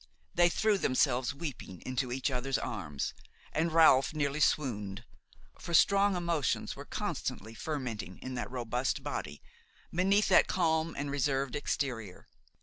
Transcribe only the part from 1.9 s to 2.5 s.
each